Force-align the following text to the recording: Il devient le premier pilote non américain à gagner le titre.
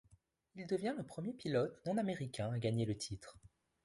Il 0.55 0.65
devient 0.65 0.95
le 0.97 1.05
premier 1.05 1.31
pilote 1.31 1.79
non 1.85 1.99
américain 1.99 2.51
à 2.51 2.57
gagner 2.57 2.85
le 2.87 2.97
titre. 2.97 3.37